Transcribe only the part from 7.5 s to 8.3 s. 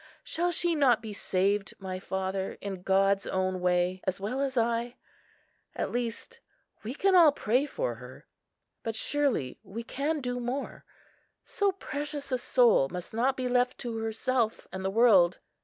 for her;